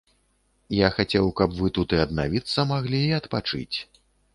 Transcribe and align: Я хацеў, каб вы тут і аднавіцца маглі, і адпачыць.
Я 0.75 0.89
хацеў, 0.95 1.29
каб 1.41 1.49
вы 1.59 1.71
тут 1.77 1.89
і 2.01 2.03
аднавіцца 2.09 2.59
маглі, 2.75 3.07
і 3.15 3.17
адпачыць. 3.23 3.77